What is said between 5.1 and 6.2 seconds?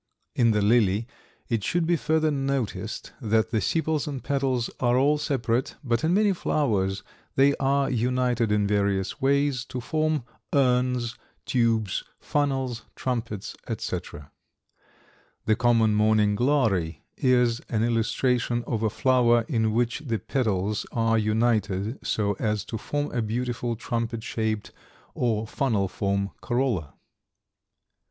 separate, but in